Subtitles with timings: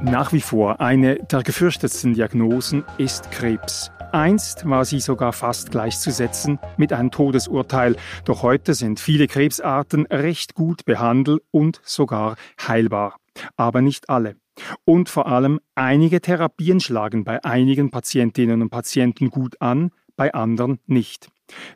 [0.00, 3.90] Nach wie vor eine der gefürchtetsten Diagnosen ist Krebs.
[4.12, 7.96] Einst war sie sogar fast gleichzusetzen mit einem Todesurteil,
[8.26, 13.16] doch heute sind viele Krebsarten recht gut behandelt und sogar heilbar.
[13.56, 14.36] Aber nicht alle.
[14.84, 20.78] Und vor allem einige Therapien schlagen bei einigen Patientinnen und Patienten gut an, bei anderen
[20.86, 21.30] nicht.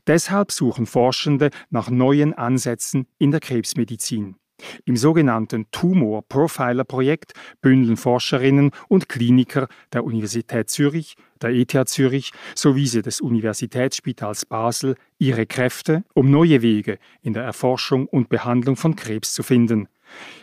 [0.06, 4.36] Deshalb suchen Forschende nach neuen Ansätzen in der Krebsmedizin.
[4.84, 12.32] Im sogenannten Tumor Profiler Projekt bündeln Forscherinnen und Kliniker der Universität Zürich, der ETH Zürich
[12.54, 18.96] sowie des Universitätsspitals Basel ihre Kräfte, um neue Wege in der Erforschung und Behandlung von
[18.96, 19.88] Krebs zu finden.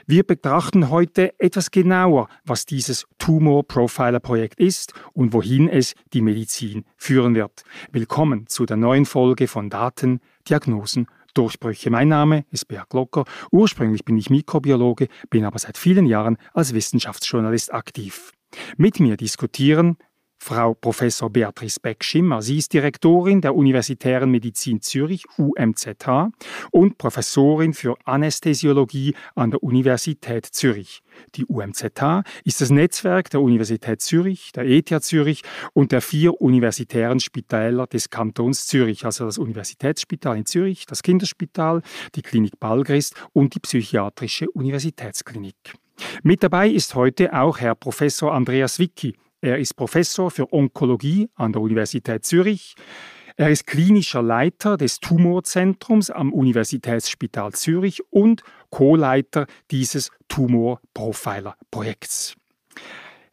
[0.06, 6.22] Wir betrachten heute etwas genauer, was dieses Tumor Profiler Projekt ist und wohin es die
[6.22, 7.64] Medizin führen wird.
[7.92, 11.90] Willkommen zu der neuen Folge von Daten, Diagnosen Durchbrüche.
[11.90, 13.26] Mein Name ist Beat Glocker.
[13.52, 18.32] Ursprünglich bin ich Mikrobiologe, bin aber seit vielen Jahren als Wissenschaftsjournalist aktiv.
[18.78, 19.98] Mit mir diskutieren
[20.44, 22.42] Frau Professor Beatrice Beck-Schimmer.
[22.42, 26.32] Sie ist Direktorin der Universitären Medizin Zürich, UMZH,
[26.70, 31.02] und Professorin für Anästhesiologie an der Universität Zürich.
[31.36, 37.22] Die UMZH ist das Netzwerk der Universität Zürich, der ETH Zürich und der vier universitären
[37.22, 41.82] Spitäler des Kantons Zürich, also das Universitätsspital in Zürich, das Kinderspital,
[42.16, 45.56] die Klinik Balgrist und die Psychiatrische Universitätsklinik.
[46.22, 49.16] Mit dabei ist heute auch Herr Professor Andreas Wicki.
[49.44, 52.76] Er ist Professor für Onkologie an der Universität Zürich.
[53.36, 62.38] Er ist klinischer Leiter des Tumorzentrums am Universitätsspital Zürich und Co-Leiter dieses Tumor-Profiler-Projekts.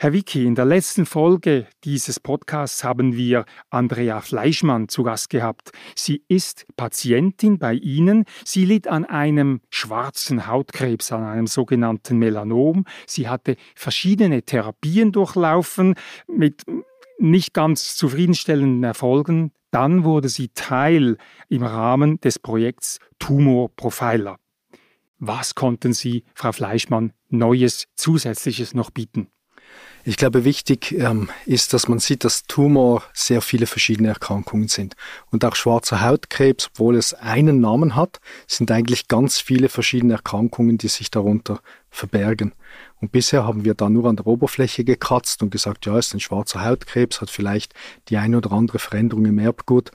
[0.03, 5.73] Herr Wicki, in der letzten Folge dieses Podcasts haben wir Andrea Fleischmann zu Gast gehabt.
[5.95, 8.25] Sie ist Patientin bei Ihnen.
[8.43, 12.87] Sie litt an einem schwarzen Hautkrebs, an einem sogenannten Melanom.
[13.07, 16.63] Sie hatte verschiedene Therapien durchlaufen mit
[17.19, 19.53] nicht ganz zufriedenstellenden Erfolgen.
[19.71, 21.19] Dann wurde sie Teil
[21.51, 24.39] im Rahmen des Projekts Tumor Profiler.
[25.19, 29.29] Was konnten Sie, Frau Fleischmann, Neues, Zusätzliches noch bieten?
[30.05, 34.97] Ich glaube, wichtig ähm, ist, dass man sieht, dass Tumor sehr viele verschiedene Erkrankungen sind.
[35.31, 40.79] Und auch schwarzer Hautkrebs, obwohl es einen Namen hat, sind eigentlich ganz viele verschiedene Erkrankungen,
[40.79, 42.53] die sich darunter verbergen.
[43.01, 46.21] Und bisher haben wir da nur an der Oberfläche gekratzt und gesagt, ja, ist ein
[46.21, 47.75] schwarzer Hautkrebs, hat vielleicht
[48.09, 49.91] die eine oder andere Veränderung im Erbgut.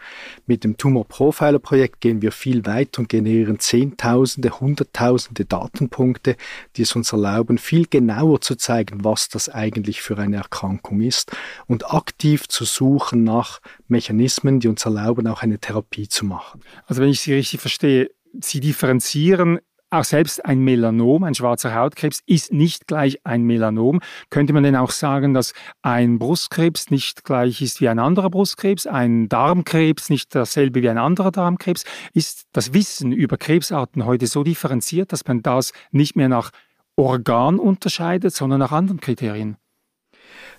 [0.45, 6.35] Mit dem Tumor Profiler Projekt gehen wir viel weiter und generieren Zehntausende, Hunderttausende Datenpunkte,
[6.75, 11.31] die es uns erlauben, viel genauer zu zeigen, was das eigentlich für eine Erkrankung ist
[11.67, 16.61] und aktiv zu suchen nach Mechanismen, die uns erlauben, auch eine Therapie zu machen.
[16.87, 18.09] Also wenn ich Sie richtig verstehe,
[18.41, 19.59] Sie differenzieren
[19.99, 24.01] auch selbst ein Melanom, ein schwarzer Hautkrebs, ist nicht gleich ein Melanom.
[24.29, 28.87] Könnte man denn auch sagen, dass ein Brustkrebs nicht gleich ist wie ein anderer Brustkrebs,
[28.87, 31.83] ein Darmkrebs nicht dasselbe wie ein anderer Darmkrebs?
[32.13, 36.51] Ist das Wissen über Krebsarten heute so differenziert, dass man das nicht mehr nach
[36.95, 39.57] Organ unterscheidet, sondern nach anderen Kriterien?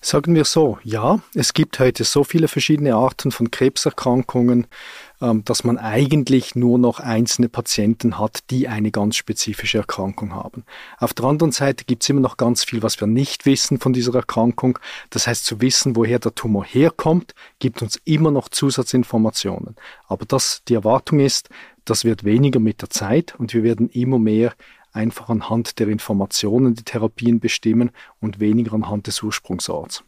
[0.07, 4.69] Sagen wir so, ja, es gibt heute so viele verschiedene Arten von Krebserkrankungen,
[5.21, 10.65] ähm, dass man eigentlich nur noch einzelne Patienten hat, die eine ganz spezifische Erkrankung haben.
[10.99, 13.93] Auf der anderen Seite gibt es immer noch ganz viel, was wir nicht wissen von
[13.93, 14.79] dieser Erkrankung.
[15.11, 19.75] Das heißt, zu wissen, woher der Tumor herkommt, gibt uns immer noch Zusatzinformationen.
[20.07, 21.49] Aber das, die Erwartung ist,
[21.85, 24.53] das wird weniger mit der Zeit und wir werden immer mehr
[24.97, 27.91] einfach anhand der Informationen die Therapien bestimmen
[28.21, 30.03] und weniger anhand des Ursprungsorts.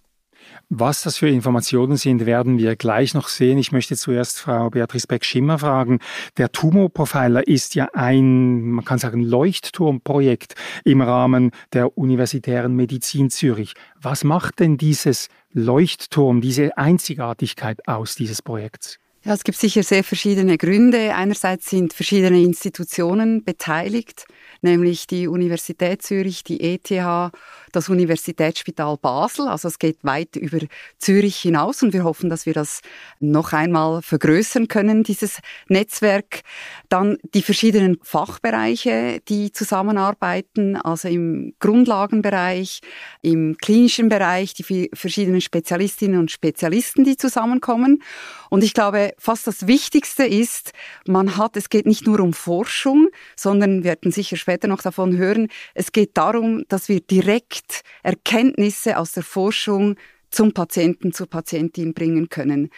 [0.70, 3.58] Was das für Informationen sind, werden wir gleich noch sehen.
[3.58, 5.98] Ich möchte zuerst Frau Beatrice Beck-Schimmer fragen.
[6.36, 10.54] Der Tumorprofiler ist ja ein, man kann sagen, Leuchtturmprojekt
[10.84, 13.74] im Rahmen der Universitären Medizin Zürich.
[14.00, 18.98] Was macht denn dieses Leuchtturm, diese Einzigartigkeit aus dieses Projekts?
[19.24, 21.14] Ja, es gibt sicher sehr verschiedene Gründe.
[21.14, 24.26] Einerseits sind verschiedene Institutionen beteiligt
[24.62, 27.32] nämlich die Universität Zürich, die ETH,
[27.72, 29.48] das Universitätsspital Basel.
[29.48, 30.58] Also es geht weit über
[30.98, 32.80] Zürich hinaus und wir hoffen, dass wir das
[33.20, 35.38] noch einmal vergrößern können, dieses
[35.68, 36.40] Netzwerk.
[36.88, 42.80] Dann die verschiedenen Fachbereiche, die zusammenarbeiten, also im Grundlagenbereich,
[43.22, 48.02] im klinischen Bereich, die verschiedenen Spezialistinnen und Spezialisten, die zusammenkommen.
[48.50, 50.72] Und ich glaube, fast das Wichtigste ist,
[51.06, 55.16] man hat, es geht nicht nur um Forschung, sondern wir werden sicher später noch davon
[55.16, 59.96] hören, es geht darum, dass wir direkt Erkenntnisse aus der Forschung
[60.30, 62.70] zum Patienten, zur Patientin bringen können.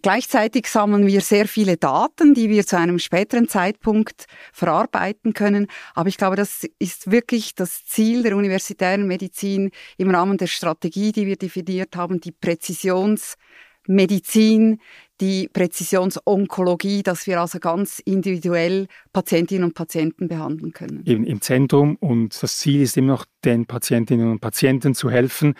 [0.00, 5.66] Gleichzeitig sammeln wir sehr viele Daten, die wir zu einem späteren Zeitpunkt verarbeiten können.
[5.92, 11.10] Aber ich glaube, das ist wirklich das Ziel der universitären Medizin im Rahmen der Strategie,
[11.10, 14.80] die wir definiert haben, die Präzisionsmedizin,
[15.20, 21.02] die Präzisionsonkologie, dass wir also ganz individuell Patientinnen und Patienten behandeln können.
[21.06, 25.54] Eben im Zentrum und das Ziel ist immer noch, den Patientinnen und Patienten zu helfen.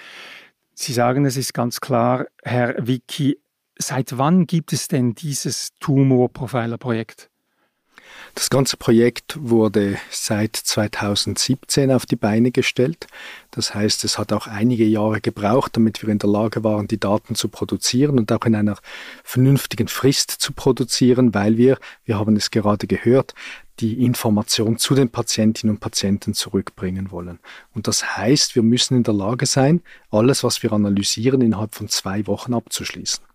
[0.74, 3.38] Sie sagen, es ist ganz klar, Herr Vicky,
[3.80, 7.30] Seit wann gibt es denn dieses Tumor-Profiler-Projekt?
[8.34, 13.06] Das ganze Projekt wurde seit 2017 auf die Beine gestellt.
[13.50, 17.00] Das heißt, es hat auch einige Jahre gebraucht, damit wir in der Lage waren, die
[17.00, 18.76] Daten zu produzieren und auch in einer
[19.24, 23.34] vernünftigen Frist zu produzieren, weil wir, wir haben es gerade gehört,
[23.80, 27.38] die Information zu den Patientinnen und Patienten zurückbringen wollen.
[27.74, 31.88] Und das heißt, wir müssen in der Lage sein, alles, was wir analysieren, innerhalb von
[31.88, 33.27] zwei Wochen abzuschließen.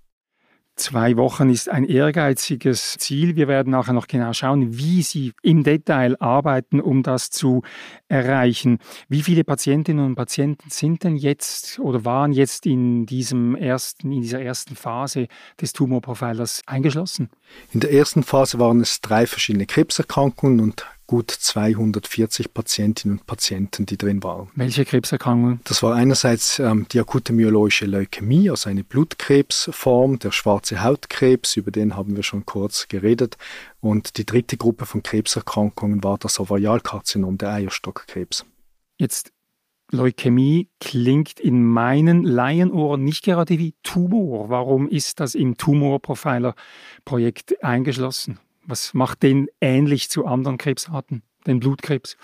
[0.76, 3.36] Zwei Wochen ist ein ehrgeiziges Ziel.
[3.36, 7.62] Wir werden nachher noch genau schauen, wie Sie im Detail arbeiten, um das zu
[8.08, 8.80] erreichen.
[9.08, 14.22] Wie viele Patientinnen und Patienten sind denn jetzt oder waren jetzt in diesem ersten, in
[14.22, 15.28] dieser ersten Phase
[15.62, 17.30] des Tumorprofilers eingeschlossen?
[17.72, 23.86] In der ersten Phase waren es drei verschiedene Krebserkrankungen und gut 240 Patientinnen und Patienten,
[23.86, 24.50] die drin waren.
[24.56, 25.60] Welche Krebserkrankungen?
[25.66, 31.72] Das war einerseits ähm, die akute myeloische Leukämie, also eine Blutkrebsform, der schwarze Hautkrebs, über
[31.72, 33.38] den haben wir schon kurz geredet.
[33.82, 38.46] Und die dritte Gruppe von Krebserkrankungen war das Ovarialkarzinom, der Eierstockkrebs.
[38.98, 39.34] Jetzt
[39.94, 44.50] Leukämie klingt in meinen Laienohren nicht gerade wie Tumor.
[44.50, 48.40] Warum ist das im Tumorprofiler-Projekt eingeschlossen?
[48.66, 52.18] Was macht den ähnlich zu anderen Krebsarten, den Blutkrebs?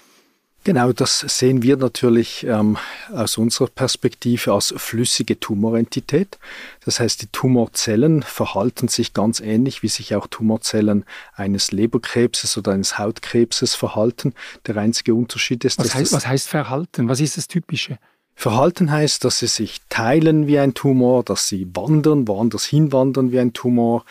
[0.66, 2.78] Genau, das sehen wir natürlich ähm,
[3.14, 6.38] aus unserer Perspektive als flüssige Tumorentität.
[6.84, 12.74] Das heißt, die Tumorzellen verhalten sich ganz ähnlich, wie sich auch Tumorzellen eines Leberkrebses oder
[12.74, 14.34] eines Hautkrebses verhalten.
[14.68, 17.08] Der einzige Unterschied ist, was dass heißt, was heißt Verhalten?
[17.08, 17.98] Was ist das Typische?
[18.40, 23.40] Verhalten heißt, dass sie sich teilen wie ein Tumor, dass sie wandern, woanders hinwandern wie
[23.40, 24.06] ein Tumor,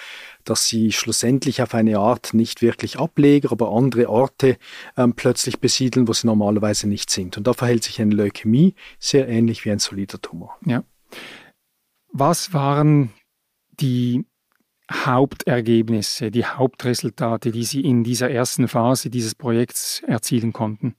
[0.49, 4.57] dass sie schlussendlich auf eine Art nicht wirklich Ableger, aber andere Orte
[4.97, 7.37] ähm, plötzlich besiedeln, wo sie normalerweise nicht sind.
[7.37, 10.57] Und da verhält sich eine Leukämie sehr ähnlich wie ein solider Tumor.
[10.65, 10.85] Ja.
[12.13, 13.13] Was waren
[13.81, 14.25] die
[14.91, 20.97] Hauptergebnisse, die Hauptresultate, die Sie in dieser ersten Phase dieses Projekts erzielen konnten?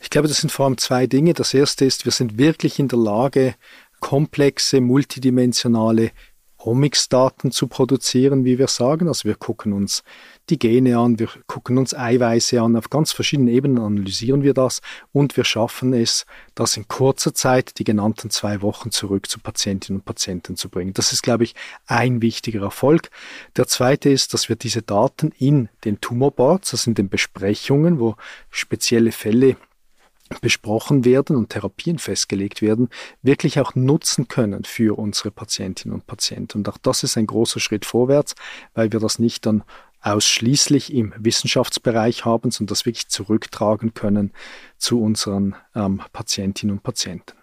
[0.00, 1.32] Ich glaube, das sind vor allem zwei Dinge.
[1.32, 3.54] Das erste ist, wir sind wirklich in der Lage,
[4.00, 6.10] komplexe, multidimensionale
[6.64, 9.08] Omics-Daten zu produzieren, wie wir sagen.
[9.08, 10.02] Also wir gucken uns
[10.50, 14.80] die Gene an, wir gucken uns Eiweiße an, auf ganz verschiedenen Ebenen analysieren wir das
[15.12, 20.00] und wir schaffen es, das in kurzer Zeit, die genannten zwei Wochen, zurück zu Patientinnen
[20.00, 20.92] und Patienten zu bringen.
[20.94, 21.54] Das ist, glaube ich,
[21.86, 23.10] ein wichtiger Erfolg.
[23.56, 28.16] Der zweite ist, dass wir diese Daten in den Tumorboards, also in den Besprechungen, wo
[28.50, 29.56] spezielle Fälle
[30.40, 32.88] besprochen werden und Therapien festgelegt werden,
[33.22, 36.58] wirklich auch nutzen können für unsere Patientinnen und Patienten.
[36.58, 38.34] Und auch das ist ein großer Schritt vorwärts,
[38.74, 39.64] weil wir das nicht dann
[40.02, 44.32] ausschließlich im Wissenschaftsbereich haben, sondern das wirklich zurücktragen können
[44.76, 47.34] zu unseren ähm, Patientinnen und Patienten.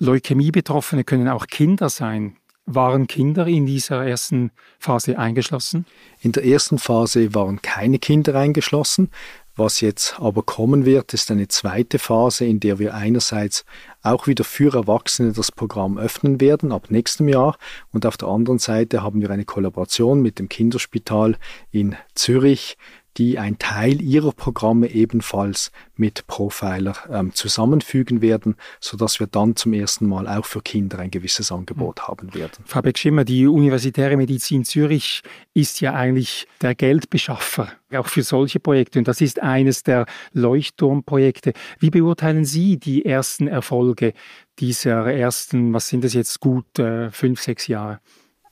[0.00, 2.36] Leukämie-Betroffene können auch Kinder sein.
[2.66, 5.86] Waren Kinder in dieser ersten Phase eingeschlossen?
[6.20, 9.10] In der ersten Phase waren keine Kinder eingeschlossen.
[9.58, 13.64] Was jetzt aber kommen wird, ist eine zweite Phase, in der wir einerseits
[14.02, 17.58] auch wieder für Erwachsene das Programm öffnen werden ab nächstem Jahr.
[17.90, 21.36] Und auf der anderen Seite haben wir eine Kollaboration mit dem Kinderspital
[21.72, 22.78] in Zürich,
[23.18, 29.72] die ein Teil ihrer Programme ebenfalls mit Profiler ähm, zusammenfügen werden, sodass wir dann zum
[29.72, 32.64] ersten Mal auch für Kinder ein gewisses Angebot haben werden.
[32.64, 35.22] Frau Beck-Schimmer, die Universitäre Medizin Zürich
[35.52, 39.00] ist ja eigentlich der Geldbeschaffer, auch für solche Projekte.
[39.00, 41.52] Und das ist eines der Leuchtturmprojekte.
[41.80, 44.12] Wie beurteilen Sie die ersten Erfolge
[44.60, 48.00] dieser ersten, was sind das jetzt, gut äh, fünf, sechs Jahre?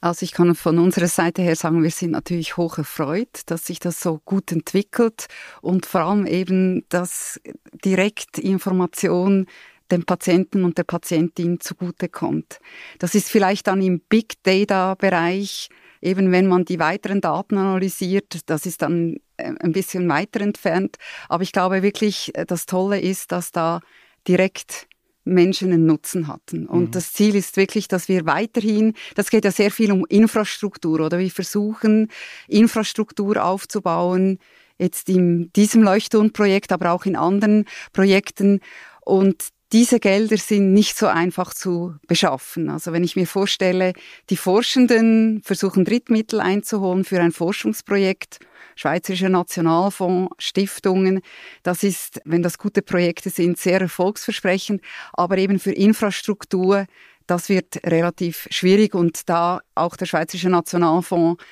[0.00, 3.80] Also ich kann von unserer Seite her sagen, wir sind natürlich hoch erfreut, dass sich
[3.80, 5.26] das so gut entwickelt
[5.62, 7.40] und vor allem eben, dass
[7.84, 9.46] direkt Information
[9.90, 12.58] dem Patienten und der Patientin zugutekommt.
[12.98, 15.68] Das ist vielleicht dann im Big Data Bereich,
[16.02, 20.96] eben wenn man die weiteren Daten analysiert, das ist dann äh, ein bisschen weiter entfernt.
[21.28, 23.80] Aber ich glaube wirklich, äh, das Tolle ist, dass da
[24.26, 24.88] direkt
[25.26, 26.66] Menschen einen Nutzen hatten.
[26.66, 26.90] Und mhm.
[26.92, 31.18] das Ziel ist wirklich, dass wir weiterhin, das geht ja sehr viel um Infrastruktur, oder
[31.18, 32.08] wir versuchen,
[32.48, 34.38] Infrastruktur aufzubauen,
[34.78, 38.60] jetzt in diesem Leuchtturmprojekt, aber auch in anderen Projekten.
[39.02, 42.70] Und diese Gelder sind nicht so einfach zu beschaffen.
[42.70, 43.94] Also wenn ich mir vorstelle,
[44.30, 48.38] die Forschenden versuchen Drittmittel einzuholen für ein Forschungsprojekt,
[48.76, 51.20] Schweizerischer Nationalfonds, Stiftungen,
[51.62, 56.86] das ist, wenn das gute Projekte sind, sehr erfolgsversprechend, aber eben für Infrastruktur,
[57.26, 61.42] das wird relativ schwierig und da auch der Schweizerische Nationalfonds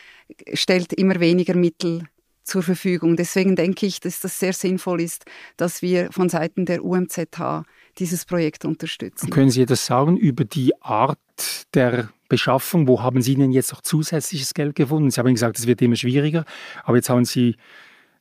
[0.52, 2.04] stellt immer weniger Mittel
[2.44, 3.16] zur Verfügung.
[3.16, 5.24] Deswegen denke ich, dass das sehr sinnvoll ist,
[5.56, 7.64] dass wir von Seiten der UMZH
[7.98, 9.30] dieses Projekt unterstützen.
[9.30, 11.18] Können Sie etwas sagen über die Art
[11.74, 12.88] der Beschaffung?
[12.88, 15.08] Wo haben Sie denn jetzt noch zusätzliches Geld gefunden?
[15.10, 16.44] Sie haben gesagt, es wird immer schwieriger,
[16.82, 17.56] aber jetzt haben Sie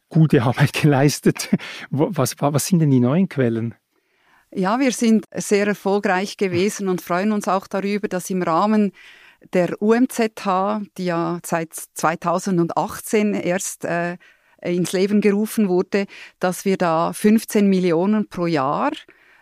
[0.08, 1.50] gute Arbeit geleistet.
[1.90, 3.74] Was, was sind denn die neuen Quellen?
[4.52, 8.92] Ja, wir sind sehr erfolgreich gewesen und freuen uns auch darüber, dass im Rahmen
[9.52, 14.18] der UMZH, die ja seit 2018 erst äh,
[14.62, 16.06] ins Leben gerufen wurde,
[16.40, 18.92] dass wir da 15 Millionen pro Jahr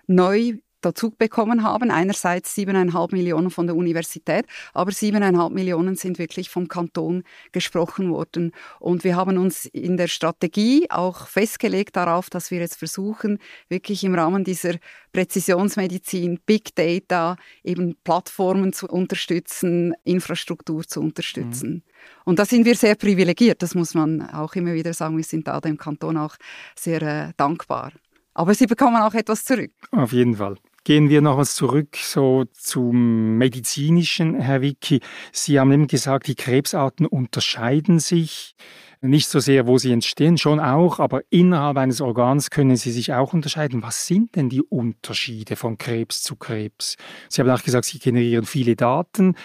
[0.08, 1.92] neu dazu bekommen haben.
[1.92, 8.52] Einerseits siebeneinhalb Millionen von der Universität, aber siebeneinhalb Millionen sind wirklich vom Kanton gesprochen worden.
[8.80, 14.04] Und wir haben uns in der Strategie auch festgelegt darauf, dass wir jetzt versuchen, wirklich
[14.04, 14.76] im Rahmen dieser
[15.14, 21.70] Präzisionsmedizin, Big Data, eben Plattformen zu unterstützen, Infrastruktur zu unterstützen.
[21.70, 21.82] Mhm.
[22.26, 25.18] Und da sind wir sehr privilegiert, das muss man auch immer wieder sagen.
[25.18, 26.36] Wir sind da dem Kanton auch
[26.76, 27.92] sehr äh, dankbar.
[28.34, 29.72] Aber sie bekommen auch etwas zurück.
[29.92, 30.56] Auf jeden Fall.
[30.84, 35.00] Gehen wir noch was zurück so zum medizinischen, Herr Wicki.
[35.32, 38.56] Sie haben eben gesagt, die Krebsarten unterscheiden sich
[39.00, 43.14] nicht so sehr, wo sie entstehen, schon auch, aber innerhalb eines Organs können sie sich
[43.14, 43.84] auch unterscheiden.
[43.84, 46.98] Was sind denn die Unterschiede von Krebs zu Krebs?
[47.30, 49.36] Sie haben auch gesagt, Sie generieren viele Daten.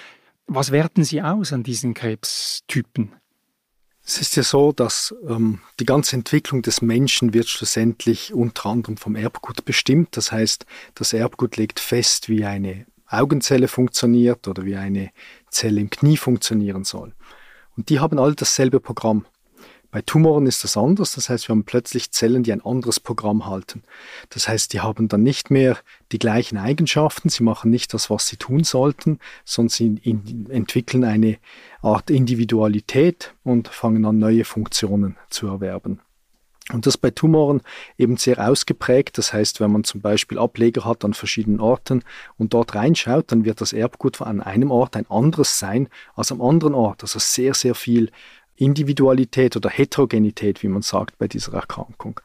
[0.47, 3.13] Was werten Sie aus an diesen Krebstypen?
[4.09, 8.97] Es ist ja so, dass ähm, die ganze Entwicklung des Menschen wird schlussendlich unter anderem
[8.97, 10.17] vom Erbgut bestimmt.
[10.17, 15.11] Das heißt, das Erbgut legt fest, wie eine Augenzelle funktioniert oder wie eine
[15.51, 17.15] Zelle im Knie funktionieren soll.
[17.77, 19.27] Und die haben alle dasselbe Programm.
[19.91, 23.47] Bei Tumoren ist das anders, das heißt, wir haben plötzlich Zellen, die ein anderes Programm
[23.47, 23.83] halten.
[24.31, 25.79] Das heißt, die haben dann nicht mehr
[26.13, 30.01] die gleichen Eigenschaften, sie machen nicht das, was sie tun sollten, sondern sie
[30.49, 31.39] entwickeln eine
[31.83, 36.01] Art Individualität und fangen an, neue Funktionen zu erwerben.
[36.73, 37.61] Und das bei Tumoren
[37.97, 39.19] eben sehr ausgeprägt.
[39.19, 42.03] Das heißt, wenn man zum Beispiel Ableger hat an verschiedenen Orten
[42.39, 46.43] und dort reinschaut, dann wird das Erbgut an einem Ort ein anderes sein als am
[46.43, 47.03] anderen Ort.
[47.03, 48.11] Also sehr, sehr viel
[48.57, 52.21] Individualität oder Heterogenität, wie man sagt, bei dieser Erkrankung.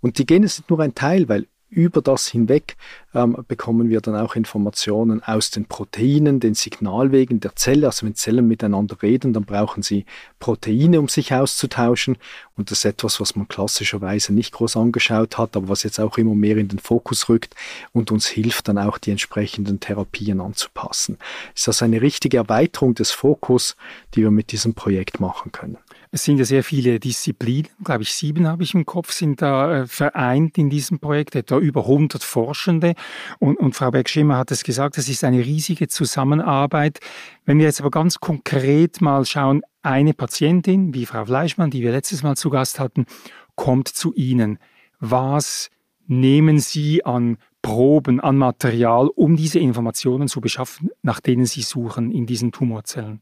[0.00, 2.76] Und die Gene sind nur ein Teil, weil über das hinweg
[3.14, 7.86] ähm, bekommen wir dann auch Informationen aus den Proteinen, den Signalwegen der Zelle.
[7.86, 10.04] Also wenn Zellen miteinander reden, dann brauchen sie
[10.40, 12.18] Proteine, um sich auszutauschen.
[12.56, 16.18] Und das ist etwas, was man klassischerweise nicht groß angeschaut hat, aber was jetzt auch
[16.18, 17.54] immer mehr in den Fokus rückt
[17.92, 21.18] und uns hilft, dann auch die entsprechenden Therapien anzupassen.
[21.54, 23.76] Ist das eine richtige Erweiterung des Fokus,
[24.14, 25.78] die wir mit diesem Projekt machen können?
[26.14, 29.80] Es sind ja sehr viele Disziplinen, glaube ich, sieben habe ich im Kopf, sind da
[29.80, 32.94] äh, vereint in diesem Projekt, etwa über 100 Forschende.
[33.38, 37.00] Und, und Frau Bergschimmer hat es gesagt, es ist eine riesige Zusammenarbeit.
[37.44, 41.92] Wenn wir jetzt aber ganz konkret mal schauen, eine Patientin, wie Frau Fleischmann, die wir
[41.92, 43.06] letztes Mal zu Gast hatten,
[43.54, 44.58] kommt zu Ihnen.
[45.00, 45.70] Was
[46.06, 52.10] nehmen Sie an Proben, an Material, um diese Informationen zu beschaffen, nach denen Sie suchen
[52.10, 53.20] in diesen Tumorzellen?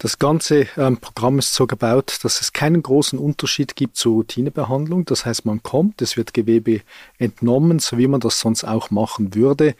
[0.00, 5.04] Das ganze ähm, Programm ist so gebaut, dass es keinen großen Unterschied gibt zur Routinebehandlung.
[5.04, 6.80] Das heißt, man kommt, es wird Gewebe
[7.18, 9.74] entnommen, so wie man das sonst auch machen würde.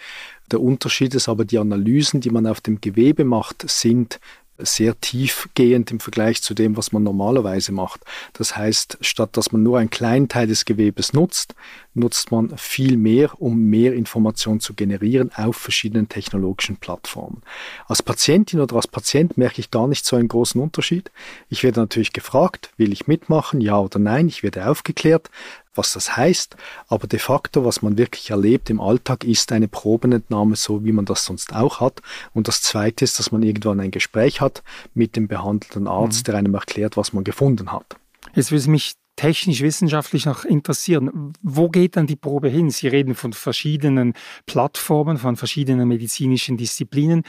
[0.52, 4.20] Der Unterschied ist aber, die Analysen, die man auf dem Gewebe macht, sind
[4.58, 8.02] sehr tiefgehend im Vergleich zu dem, was man normalerweise macht.
[8.34, 11.54] Das heißt, statt dass man nur einen kleinen Teil des Gewebes nutzt,
[11.94, 17.42] nutzt man viel mehr, um mehr Informationen zu generieren auf verschiedenen technologischen Plattformen.
[17.86, 21.10] Als Patientin oder als Patient merke ich gar nicht so einen großen Unterschied.
[21.48, 24.28] Ich werde natürlich gefragt, will ich mitmachen, ja oder nein.
[24.28, 25.30] Ich werde aufgeklärt,
[25.74, 26.56] was das heißt,
[26.88, 31.04] aber de facto, was man wirklich erlebt im Alltag, ist eine Probenentnahme, so wie man
[31.04, 32.02] das sonst auch hat.
[32.34, 34.62] Und das Zweite ist, dass man irgendwann ein Gespräch hat
[34.94, 36.24] mit dem behandelnden Arzt, mhm.
[36.24, 37.96] der einem erklärt, was man gefunden hat.
[38.34, 41.34] Jetzt würde mich technisch-wissenschaftlich noch interessieren.
[41.42, 42.70] Wo geht dann die Probe hin?
[42.70, 44.14] Sie reden von verschiedenen
[44.46, 47.24] Plattformen, von verschiedenen medizinischen Disziplinen.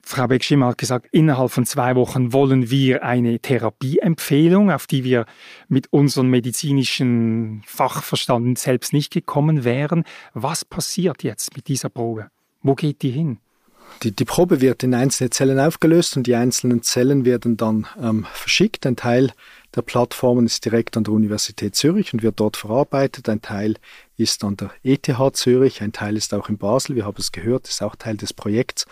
[0.00, 5.26] Frau Beckschimmer hat gesagt, innerhalb von zwei Wochen wollen wir eine Therapieempfehlung, auf die wir
[5.68, 10.04] mit unserem medizinischen Fachverstand selbst nicht gekommen wären.
[10.32, 12.30] Was passiert jetzt mit dieser Probe?
[12.62, 13.36] Wo geht die hin?
[14.02, 18.26] Die, die Probe wird in einzelne Zellen aufgelöst und die einzelnen Zellen werden dann ähm,
[18.32, 18.86] verschickt.
[18.86, 19.32] Ein Teil
[19.74, 23.28] der Plattformen ist direkt an der Universität Zürich und wird dort verarbeitet.
[23.28, 23.76] Ein Teil
[24.16, 27.68] ist an der ETH Zürich, ein Teil ist auch in Basel, wir haben es gehört,
[27.68, 28.86] ist auch Teil des Projekts.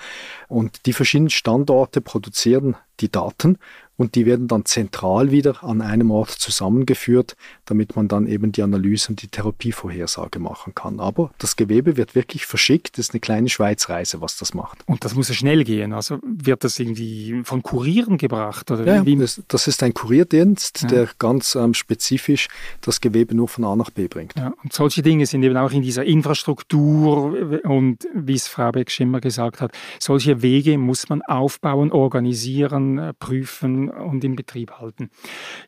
[0.49, 3.59] Und die verschiedenen Standorte produzieren die Daten
[4.01, 8.63] und die werden dann zentral wieder an einem Ort zusammengeführt, damit man dann eben die
[8.63, 11.01] Analyse und die Therapievorhersage machen kann.
[11.01, 14.79] Aber das Gewebe wird wirklich verschickt, das ist eine kleine Schweizreise, was das macht.
[14.87, 18.71] Und das muss ja schnell gehen, also wird das irgendwie von Kurieren gebracht?
[18.71, 19.17] Oder ja, wie?
[19.17, 20.89] Das, das ist ein Kurierdienst, ja.
[20.89, 22.49] der ganz ähm, spezifisch
[22.81, 24.33] das Gewebe nur von A nach B bringt.
[24.39, 29.21] Ja, und solche Dinge sind eben auch in dieser Infrastruktur und wie es Frau Beck-Schimmer
[29.21, 35.11] gesagt hat, solche Wege muss man aufbauen, organisieren, äh, prüfen und in Betrieb halten.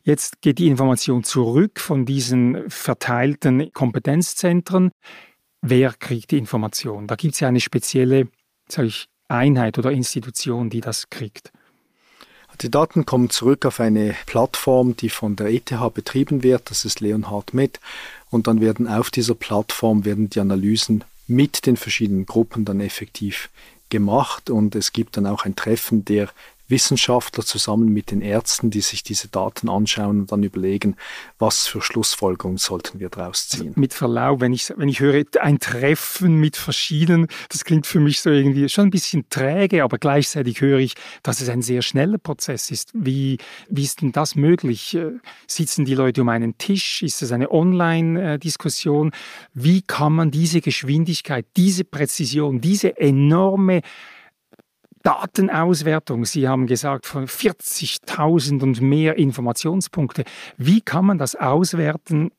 [0.03, 4.91] Jetzt geht die Information zurück von diesen verteilten Kompetenzzentren.
[5.61, 7.07] Wer kriegt die Information?
[7.07, 8.27] Da gibt es ja eine spezielle
[8.69, 11.51] sag ich, Einheit oder Institution, die das kriegt.
[12.61, 16.69] Die Daten kommen zurück auf eine Plattform, die von der ETH betrieben wird.
[16.69, 17.79] Das ist Leonhard Med.
[18.29, 23.49] Und dann werden auf dieser Plattform werden die Analysen mit den verschiedenen Gruppen dann effektiv
[23.89, 26.29] gemacht und es gibt dann auch ein Treffen der
[26.67, 30.95] Wissenschaftler zusammen mit den Ärzten, die sich diese Daten anschauen und dann überlegen,
[31.37, 33.69] was für Schlussfolgerungen sollten wir daraus ziehen.
[33.69, 37.99] Also mit Verlaub, wenn ich, wenn ich höre, ein Treffen mit verschiedenen, das klingt für
[37.99, 41.81] mich so irgendwie schon ein bisschen träge, aber gleichzeitig höre ich, dass es ein sehr
[41.81, 42.91] schneller Prozess ist.
[42.93, 43.37] Wie,
[43.69, 44.95] wie ist denn das möglich?
[44.95, 45.11] Äh,
[45.47, 47.03] sitzen die Leute um einen Tisch?
[47.03, 49.11] Ist es eine Online-Diskussion?
[49.53, 53.81] Wie kann man diese Geschwindigkeit, diese Präzision, diese enorme
[55.03, 56.25] Datenauswertung.
[56.25, 60.23] Sie haben gesagt, von 40.000 und mehr Informationspunkte.
[60.57, 62.31] Wie kann man das auswerten?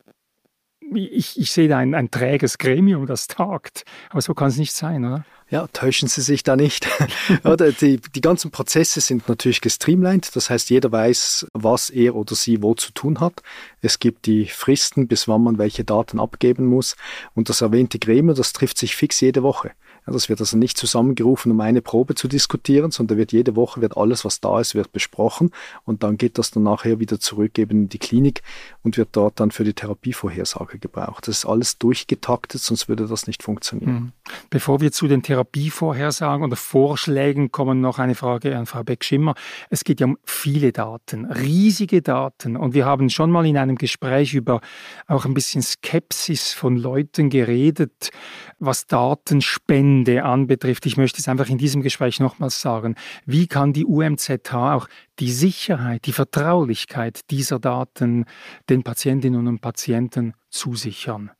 [0.94, 3.84] Ich, ich sehe da ein, ein träges Gremium, das tagt.
[4.10, 5.24] Aber so kann es nicht sein, oder?
[5.50, 6.88] Ja, täuschen Sie sich da nicht.
[7.44, 10.34] oder die, die ganzen Prozesse sind natürlich gestreamlined.
[10.34, 13.42] Das heißt, jeder weiß, was er oder sie wo zu tun hat.
[13.82, 16.96] Es gibt die Fristen, bis wann man welche Daten abgeben muss.
[17.34, 19.72] Und das erwähnte Gremium, das trifft sich fix jede Woche.
[20.06, 23.80] Ja, das wird also nicht zusammengerufen, um eine Probe zu diskutieren, sondern wird jede Woche
[23.80, 25.50] wird alles, was da ist, wird besprochen
[25.84, 28.42] und dann geht das dann nachher wieder zurück eben in die Klinik
[28.82, 31.26] und wird dort dann für die Therapievorhersage gebraucht.
[31.26, 33.94] Das ist alles durchgetaktet, sonst würde das nicht funktionieren.
[33.94, 34.12] Mhm.
[34.50, 39.34] Bevor wir zu den Therapievorhersagen oder Vorschlägen kommen, noch eine Frage an Frau Beck-Schimmer.
[39.70, 43.76] Es geht ja um viele Daten, riesige Daten und wir haben schon mal in einem
[43.76, 44.60] Gespräch über
[45.06, 48.10] auch ein bisschen Skepsis von Leuten geredet,
[48.58, 53.72] was Datenspenden Ende anbetrifft, ich möchte es einfach in diesem Gespräch nochmals sagen, wie kann
[53.72, 54.88] die UMZH auch
[55.20, 58.24] die Sicherheit, die Vertraulichkeit dieser Daten
[58.68, 61.30] den Patientinnen und Patienten zusichern?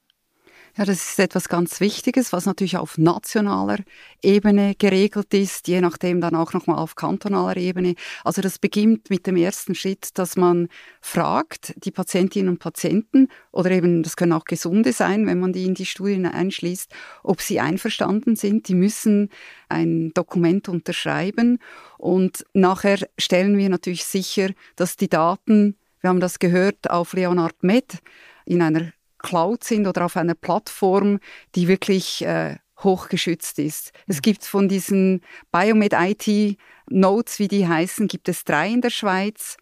[0.77, 3.79] Ja, das ist etwas ganz Wichtiges, was natürlich auf nationaler
[4.25, 7.95] Ebene geregelt ist, je nachdem dann auch nochmal auf kantonaler Ebene.
[8.25, 10.67] Also das beginnt mit dem ersten Schritt, dass man
[11.01, 15.65] fragt, die Patientinnen und Patienten, oder eben, das können auch Gesunde sein, wenn man die
[15.65, 16.91] in die Studien einschließt,
[17.23, 18.67] ob sie einverstanden sind.
[18.67, 19.31] Die müssen
[19.69, 21.61] ein Dokument unterschreiben
[21.99, 27.63] und nachher stellen wir natürlich sicher, dass die Daten, wir haben das gehört, auf Leonard
[27.63, 28.01] Med
[28.45, 28.93] in einer
[29.25, 31.19] Cloud sind oder auf einer Plattform,
[31.55, 33.93] die wirklich äh, hochgeschützt ist.
[34.07, 36.59] Es gibt von diesen Biomed IT
[36.91, 39.57] Nodes, wie die heißen, gibt es drei in der Schweiz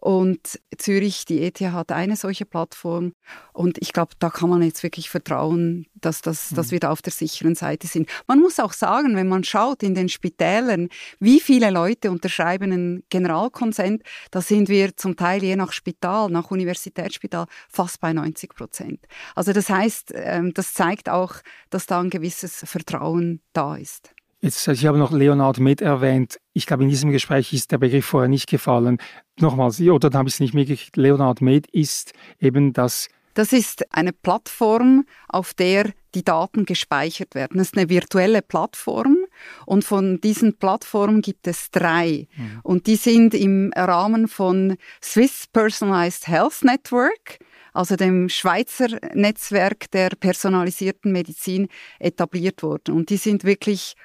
[0.00, 3.12] und Zürich, die ETH hat eine solche Plattform.
[3.52, 6.70] Und ich glaube, da kann man jetzt wirklich vertrauen, dass, das, dass mhm.
[6.72, 8.08] wir da auf der sicheren Seite sind.
[8.26, 13.04] Man muss auch sagen, wenn man schaut in den Spitälern, wie viele Leute unterschreiben einen
[13.08, 19.06] Generalkonsent, da sind wir zum Teil je nach Spital, nach Universitätsspital, fast bei 90 Prozent.
[19.34, 21.36] Also das heißt, ähm, das zeigt auch,
[21.70, 24.15] dass da ein gewisses Vertrauen da ist.
[24.46, 26.38] Jetzt, ich habe noch Leonard mit erwähnt.
[26.52, 28.98] Ich glaube, in diesem Gespräch ist der Begriff vorher nicht gefallen.
[29.40, 30.96] Nochmals, oder dann habe ich es nicht mitgekriegt.
[30.96, 33.08] Leonard Med ist eben das.
[33.34, 37.58] Das ist eine Plattform, auf der die Daten gespeichert werden.
[37.58, 39.16] Das ist eine virtuelle Plattform
[39.66, 42.28] und von diesen Plattformen gibt es drei.
[42.36, 42.60] Mhm.
[42.62, 47.40] Und die sind im Rahmen von Swiss Personalized Health Network
[47.72, 52.94] also dem Schweizer Netzwerk der personalisierten Medizin etabliert worden.
[52.94, 53.96] Und die sind wirklich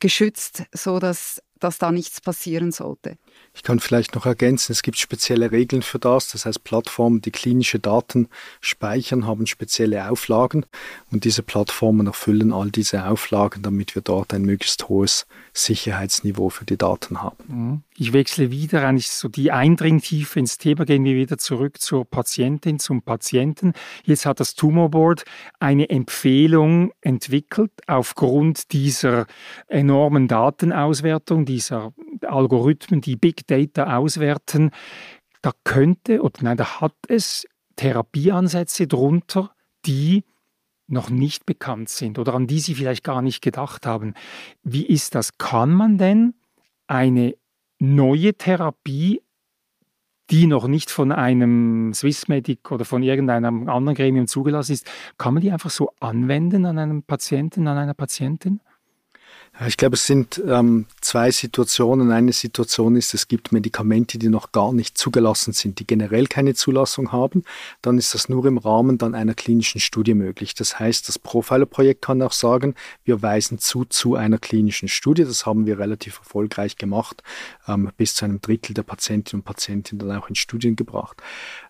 [0.00, 3.16] geschützt, so dass dass da nichts passieren sollte.
[3.54, 6.30] Ich kann vielleicht noch ergänzen, es gibt spezielle Regeln für das.
[6.30, 8.28] Das heißt, Plattformen, die klinische Daten
[8.60, 10.64] speichern, haben spezielle Auflagen
[11.10, 16.64] und diese Plattformen erfüllen all diese Auflagen, damit wir dort ein möglichst hohes Sicherheitsniveau für
[16.64, 17.44] die Daten haben.
[17.48, 17.82] Mhm.
[18.00, 22.78] Ich wechsle wieder eigentlich so die Eindringtiefe ins Thema, gehen wir wieder zurück zur Patientin,
[22.78, 23.72] zum Patienten.
[24.04, 25.24] Jetzt hat das Tumor Board
[25.58, 29.26] eine Empfehlung entwickelt aufgrund dieser
[29.66, 34.70] enormen Datenauswertung, dieser Algorithmen, die Big Data auswerten.
[35.42, 39.50] Da könnte, oder nein, da hat es Therapieansätze drunter,
[39.86, 40.22] die
[40.86, 44.14] noch nicht bekannt sind oder an die Sie vielleicht gar nicht gedacht haben.
[44.62, 45.36] Wie ist das?
[45.36, 46.34] Kann man denn
[46.86, 47.34] eine
[47.78, 49.22] neue Therapie,
[50.30, 54.86] die noch nicht von einem Swissmedic oder von irgendeinem anderen Gremium zugelassen ist,
[55.16, 58.60] kann man die einfach so anwenden an einem Patienten, an einer Patientin?
[59.66, 62.12] Ich glaube, es sind ähm, zwei Situationen.
[62.12, 66.52] Eine Situation ist, es gibt Medikamente, die noch gar nicht zugelassen sind, die generell keine
[66.52, 67.44] Zulassung haben.
[67.80, 70.54] Dann ist das nur im Rahmen dann einer klinischen Studie möglich.
[70.54, 75.24] Das heißt, das Profiler-Projekt kann auch sagen, wir weisen zu zu einer klinischen Studie.
[75.24, 77.22] Das haben wir relativ erfolgreich gemacht,
[77.66, 81.22] ähm, bis zu einem Drittel der Patientinnen und Patienten dann auch in Studien gebracht.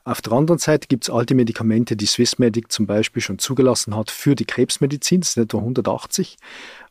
[0.03, 3.95] Auf der anderen Seite gibt es all die Medikamente, die Swissmedic zum Beispiel schon zugelassen
[3.95, 5.21] hat für die Krebsmedizin.
[5.21, 6.39] Das sind etwa 180.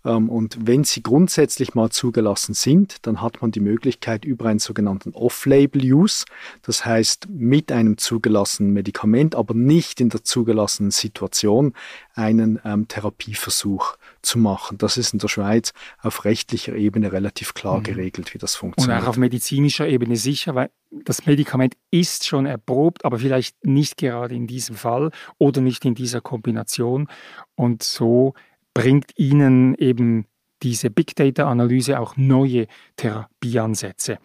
[0.07, 4.59] Ähm, und wenn sie grundsätzlich mal zugelassen sind, dann hat man die Möglichkeit über einen
[4.59, 6.25] sogenannten Off-Label-Use,
[6.61, 11.73] das heißt mit einem zugelassenen Medikament, aber nicht in der zugelassenen Situation,
[12.13, 14.77] einen ähm, Therapieversuch zu machen.
[14.77, 17.83] Das ist in der Schweiz auf rechtlicher Ebene relativ klar mhm.
[17.83, 18.99] geregelt, wie das funktioniert.
[18.99, 23.97] Und auch auf medizinischer Ebene sicher, weil das Medikament ist schon erprobt, aber vielleicht nicht
[23.97, 27.07] gerade in diesem Fall oder nicht in dieser Kombination.
[27.55, 28.33] Und so
[28.77, 30.25] bringt Ihnen eben
[30.61, 34.19] diese Big Data-Analyse auch neue Therapieansätze.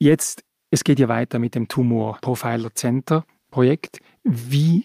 [0.00, 4.00] Jetzt, es geht ja weiter mit dem Tumor Profiler Center Projekt.
[4.24, 4.84] Wie,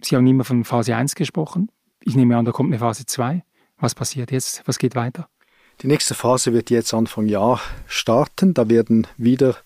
[0.00, 1.72] Sie haben immer von Phase 1 gesprochen.
[2.04, 3.42] Ich nehme an, da kommt eine Phase 2.
[3.78, 4.62] Was passiert jetzt?
[4.66, 5.28] Was geht weiter?
[5.82, 8.54] Die nächste Phase wird jetzt Anfang Jahr starten.
[8.54, 9.56] Da werden wieder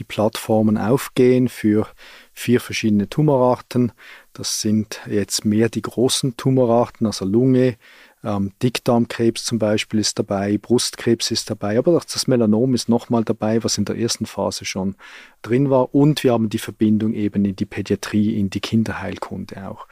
[0.00, 1.86] die Plattformen aufgehen für
[2.32, 3.92] vier verschiedene Tumorarten.
[4.32, 7.76] Das sind jetzt mehr die großen Tumorarten, also Lunge,
[8.22, 13.64] ähm, Dickdarmkrebs zum Beispiel ist dabei, Brustkrebs ist dabei, aber das Melanom ist nochmal dabei,
[13.64, 14.96] was in der ersten Phase schon
[15.42, 15.94] drin war.
[15.94, 19.86] Und wir haben die Verbindung eben in die Pädiatrie, in die Kinderheilkunde auch.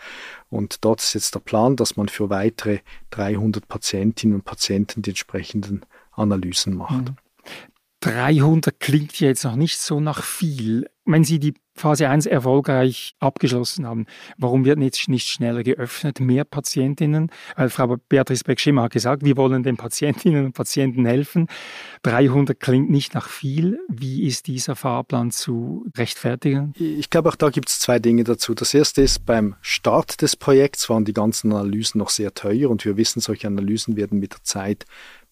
[0.51, 5.11] Und dort ist jetzt der Plan, dass man für weitere 300 Patientinnen und Patienten die
[5.11, 7.13] entsprechenden Analysen macht.
[8.01, 8.79] 300 mhm.
[8.79, 10.89] klingt jetzt noch nicht so nach viel.
[11.05, 14.07] Wenn Sie die Phase 1 erfolgreich abgeschlossen haben.
[14.37, 16.21] Warum wird nicht, nicht schneller geöffnet?
[16.21, 17.31] Mehr Patientinnen?
[17.57, 21.47] Weil Frau Beatrice Beck-Schimmer hat gesagt, wir wollen den Patientinnen und Patienten helfen.
[22.03, 23.79] 300 klingt nicht nach viel.
[23.89, 26.75] Wie ist dieser Fahrplan zu rechtfertigen?
[26.79, 28.55] Ich glaube, auch da gibt es zwei Dinge dazu.
[28.55, 32.85] Das erste ist, beim Start des Projekts waren die ganzen Analysen noch sehr teuer und
[32.85, 34.85] wir wissen, solche Analysen werden mit der Zeit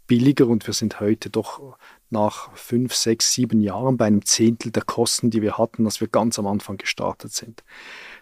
[0.07, 1.77] billiger und wir sind heute doch
[2.11, 6.09] nach fünf, sechs, sieben Jahren bei einem Zehntel der Kosten, die wir hatten, als wir
[6.09, 7.65] ganz am Anfang gestartet sind.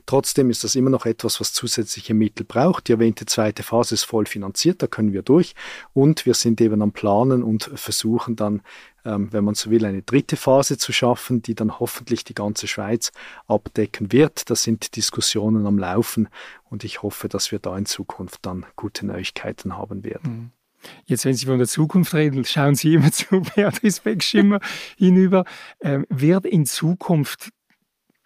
[0.07, 2.89] Trotzdem ist das immer noch etwas, was zusätzliche Mittel braucht.
[2.89, 5.55] Die erwähnte zweite Phase ist voll finanziert, da können wir durch.
[5.93, 8.63] Und wir sind eben am Planen und versuchen dann,
[9.05, 12.67] ähm, wenn man so will, eine dritte Phase zu schaffen, die dann hoffentlich die ganze
[12.67, 13.13] Schweiz
[13.47, 14.51] abdecken wird.
[14.51, 16.29] Da sind Diskussionen am Laufen
[16.71, 20.33] und ich hoffe, dass wir da in Zukunft dann gute Neuigkeiten haben werden.
[20.33, 20.51] Mhm.
[21.07, 24.61] Jetzt, wenn Sie von der Zukunft reden, schauen Sie immer zu Beatrice Beckschimmer
[24.99, 25.45] hinüber.
[25.81, 27.51] Ähm, wird in Zukunft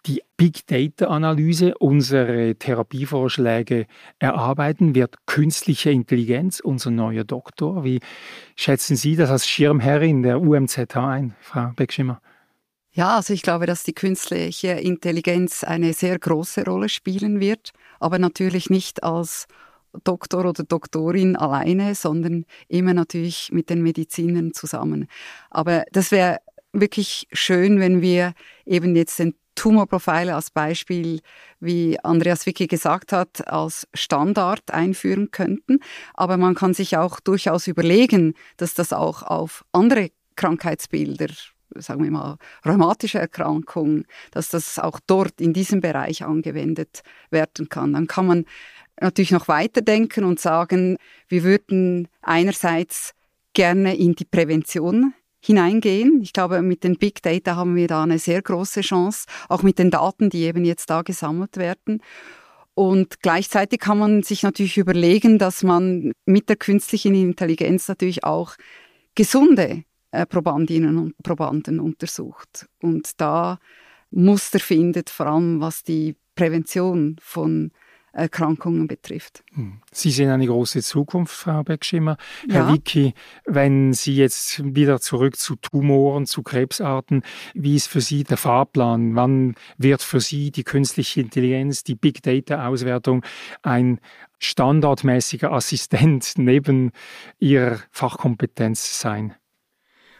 [0.05, 3.85] die Big Data Analyse unsere Therapievorschläge
[4.17, 4.95] erarbeiten?
[4.95, 7.83] Wird künstliche Intelligenz unser neuer Doktor?
[7.83, 7.99] Wie
[8.55, 12.21] schätzen Sie das als Schirmherrin der UMZH ein, Frau Beckschimmer?
[12.91, 18.17] Ja, also ich glaube, dass die künstliche Intelligenz eine sehr große Rolle spielen wird, aber
[18.17, 19.47] natürlich nicht als
[20.03, 25.07] Doktor oder Doktorin alleine, sondern immer natürlich mit den Medizinern zusammen.
[25.49, 26.39] Aber das wäre
[26.73, 28.33] wirklich schön, wenn wir
[28.65, 31.19] eben jetzt den Tumorprofile als Beispiel,
[31.59, 35.79] wie Andreas Wicke gesagt hat, als Standard einführen könnten.
[36.13, 41.27] Aber man kann sich auch durchaus überlegen, dass das auch auf andere Krankheitsbilder
[41.75, 47.93] sagen wir mal, rheumatische Erkrankungen, dass das auch dort in diesem Bereich angewendet werden kann.
[47.93, 48.45] Dann kann man
[49.01, 53.13] natürlich noch weiterdenken und sagen, wir würden einerseits
[53.53, 56.21] gerne in die Prävention hineingehen.
[56.21, 59.79] Ich glaube, mit den Big Data haben wir da eine sehr große Chance, auch mit
[59.79, 62.01] den Daten, die eben jetzt da gesammelt werden.
[62.73, 68.55] Und gleichzeitig kann man sich natürlich überlegen, dass man mit der künstlichen Intelligenz natürlich auch
[69.15, 73.59] gesunde äh, Probandinnen und Probanden untersucht und da
[74.11, 77.71] Muster findet, vor allem was die Prävention von
[78.13, 79.43] Erkrankungen betrifft.
[79.53, 79.81] Hm.
[79.91, 82.17] Sie sehen eine große Zukunft, Frau Beckschimmer.
[82.49, 82.73] Herr ja.
[82.73, 83.13] Wicki,
[83.45, 89.15] wenn Sie jetzt wieder zurück zu Tumoren, zu Krebsarten, wie ist für Sie der Fahrplan?
[89.15, 93.23] Wann wird für Sie die künstliche Intelligenz, die Big Data-Auswertung
[93.61, 93.99] ein
[94.39, 96.91] standardmäßiger Assistent neben
[97.39, 99.35] Ihrer Fachkompetenz sein?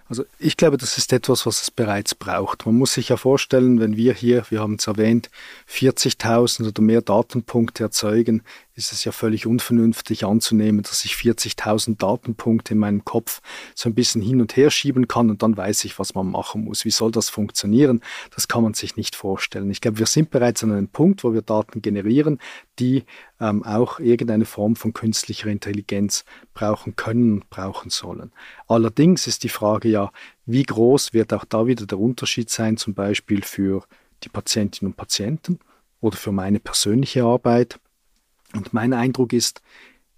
[0.10, 2.66] Also ich glaube, das ist etwas, was es bereits braucht.
[2.66, 5.30] Man muss sich ja vorstellen, wenn wir hier, wir haben es erwähnt,
[5.70, 8.42] 40.000 oder mehr Datenpunkte erzeugen,
[8.80, 13.42] ist es ja völlig unvernünftig anzunehmen, dass ich 40.000 Datenpunkte in meinem Kopf
[13.76, 16.64] so ein bisschen hin und her schieben kann und dann weiß ich, was man machen
[16.64, 16.86] muss.
[16.86, 18.02] Wie soll das funktionieren?
[18.34, 19.70] Das kann man sich nicht vorstellen.
[19.70, 22.40] Ich glaube, wir sind bereits an einem Punkt, wo wir Daten generieren,
[22.80, 23.04] die
[23.42, 28.32] ähm, auch irgendeine Form von künstlicher Intelligenz brauchen können und brauchen sollen.
[28.68, 30.12] Allerdings ist die Frage ja,
[30.46, 33.84] wie groß wird auch da wieder der Unterschied sein, zum Beispiel für
[34.24, 35.60] die Patientinnen und Patienten
[36.00, 37.80] oder für meine persönliche Arbeit
[38.56, 39.62] und mein Eindruck ist,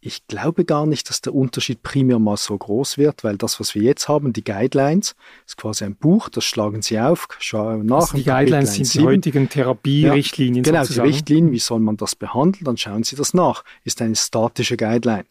[0.03, 3.75] ich glaube gar nicht, dass der Unterschied primär mal so groß wird, weil das, was
[3.75, 5.15] wir jetzt haben, die Guidelines,
[5.45, 7.97] ist quasi ein Buch, das schlagen Sie auf, schauen nach.
[7.97, 9.03] Also die Guidelines sind 7.
[9.03, 10.63] die heutigen Therapierichtlinien.
[10.63, 11.07] Ja, genau, sozusagen.
[11.07, 13.63] die Richtlinien, wie soll man das behandeln, dann schauen Sie das nach.
[13.83, 15.25] Ist eine statische Guideline.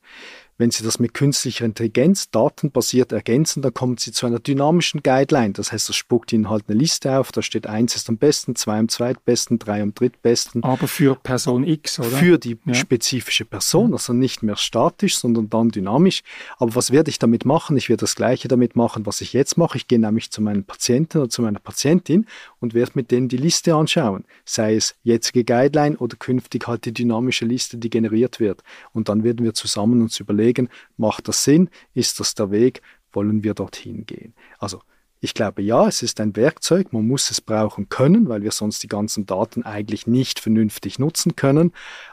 [0.60, 5.54] Wenn Sie das mit künstlicher Intelligenz datenbasiert ergänzen, dann kommen Sie zu einer dynamischen Guideline.
[5.54, 8.54] Das heißt, das spuckt Ihnen halt eine Liste auf, da steht eins ist am besten,
[8.56, 10.62] zwei am zweitbesten, drei am drittbesten.
[10.62, 12.10] Aber für Person X, oder?
[12.10, 12.74] Für die ja.
[12.74, 16.20] spezifische Person, also nicht mehr statisch, sondern dann dynamisch.
[16.58, 17.78] Aber was werde ich damit machen?
[17.78, 19.78] Ich werde das Gleiche damit machen, was ich jetzt mache.
[19.78, 22.26] Ich gehe nämlich zu meinem Patienten oder zu meiner Patientin
[22.58, 24.26] und werde mit denen die Liste anschauen.
[24.44, 28.62] Sei es jetzige Guideline oder künftig halt die dynamische Liste, die generiert wird.
[28.92, 31.70] Und dann werden wir zusammen uns überlegen, überlegen, macht das Sinn?
[31.94, 32.82] Ist das der Weg?
[33.12, 34.34] Wollen wir dorthin gehen?
[34.58, 34.80] Also
[35.20, 38.82] ich glaube ja, es ist ein Werkzeug, man muss es brauchen können, weil wir sonst
[38.82, 41.72] die ganzen Daten eigentlich nicht vernünftig nutzen können.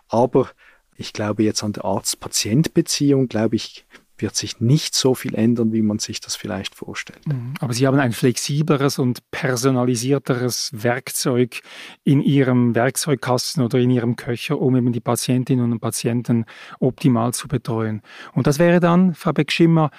[0.10, 0.50] Aber
[0.96, 3.86] ich glaube jetzt an der Arzt-Patient-Beziehung, glaube ich,
[4.22, 7.26] wird sich nicht so viel ändern, wie man sich das vielleicht vorstellt.
[7.28, 7.54] Mhm.
[7.60, 11.62] Aber Sie haben ein flexibleres und personalisierteres Werkzeug
[12.04, 16.46] in Ihrem Werkzeugkasten oder in Ihrem Köcher, um eben die Patientinnen und Patienten
[16.80, 18.02] optimal zu betreuen.
[18.34, 19.92] Und das wäre dann, Frau Beck-Schimmer,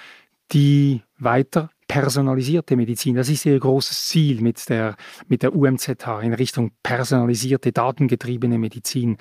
[0.51, 3.15] die weiter personalisierte Medizin.
[3.15, 4.95] Das ist Ihr großes Ziel mit der,
[5.27, 9.17] mit der UMZH in Richtung personalisierte, datengetriebene Medizin.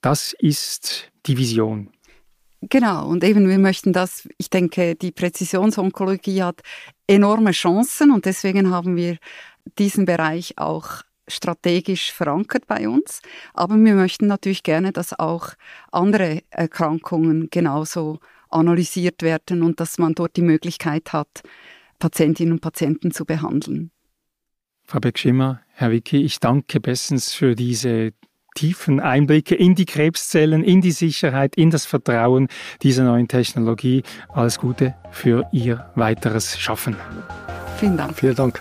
[0.00, 1.90] Das ist die Vision.
[2.68, 6.60] Genau, und eben wir möchten das, ich denke, die Präzisionsonkologie hat
[7.08, 9.18] enorme Chancen und deswegen haben wir
[9.78, 13.20] diesen Bereich auch strategisch verankert bei uns.
[13.52, 15.54] Aber wir möchten natürlich gerne, dass auch
[15.90, 21.42] andere Erkrankungen genauso analysiert werden und dass man dort die Möglichkeit hat,
[21.98, 23.90] Patientinnen und Patienten zu behandeln.
[24.84, 28.12] Frau Beck-Schimmer, Herr Wicki, ich danke bestens für diese
[28.54, 32.48] tiefen Einblicke in die Krebszellen, in die Sicherheit, in das Vertrauen
[32.82, 34.02] dieser neuen Technologie.
[34.28, 36.96] Alles Gute für Ihr weiteres Schaffen.
[37.78, 38.16] Vielen Dank.
[38.16, 38.60] Vielen Dank.